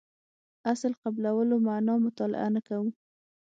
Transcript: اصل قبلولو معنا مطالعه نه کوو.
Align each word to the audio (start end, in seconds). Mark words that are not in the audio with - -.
اصل 0.73 0.91
قبلولو 1.03 1.55
معنا 1.67 1.93
مطالعه 2.05 2.47
نه 2.55 2.61
کوو. 2.67 2.87